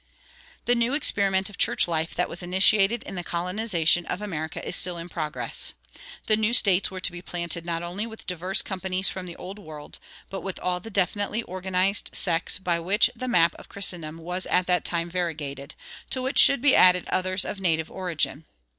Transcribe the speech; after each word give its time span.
The 0.65 0.73
new 0.73 0.95
experiment 0.95 1.47
of 1.47 1.59
church 1.59 1.87
life 1.87 2.15
that 2.15 2.27
was 2.27 2.41
initiated 2.41 3.03
in 3.03 3.13
the 3.13 3.23
colonization 3.23 4.07
of 4.07 4.19
America 4.19 4.67
is 4.67 4.75
still 4.75 4.97
in 4.97 5.09
progress. 5.09 5.73
The 6.25 6.35
new 6.35 6.55
States 6.55 6.89
were 6.89 6.99
to 6.99 7.11
be 7.11 7.21
planted 7.21 7.67
not 7.67 7.83
only 7.83 8.07
with 8.07 8.25
diverse 8.25 8.63
companies 8.63 9.09
from 9.09 9.27
the 9.27 9.35
Old 9.35 9.59
World, 9.59 9.99
but 10.31 10.41
with 10.41 10.59
all 10.59 10.79
the 10.79 10.89
definitely 10.89 11.43
organized 11.43 12.15
sects 12.15 12.57
by 12.57 12.79
which 12.79 13.11
the 13.15 13.27
map 13.27 13.53
of 13.59 13.69
Christendom 13.69 14.17
was 14.17 14.47
at 14.47 14.65
that 14.65 14.83
time 14.85 15.07
variegated, 15.07 15.75
to 16.09 16.23
which 16.23 16.39
should 16.39 16.61
be 16.63 16.73
added 16.75 17.05
others 17.09 17.45
of 17.45 17.59
native 17.59 17.91
origin. 17.91 18.45